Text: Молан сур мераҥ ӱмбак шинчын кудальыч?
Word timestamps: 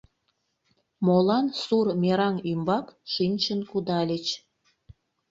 Молан 1.05 1.45
сур 1.63 1.87
мераҥ 2.01 2.35
ӱмбак 2.51 2.87
шинчын 3.13 3.59
кудальыч? 3.71 4.27